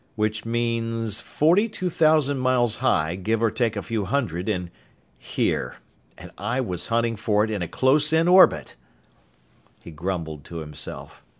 [0.15, 4.71] "Which means forty two thousand miles high, give or take a few hundred, and
[5.19, 5.75] here!
[6.17, 8.75] And I was hunting for it in a close in orbit!"
[9.83, 11.23] He grumbled to himself.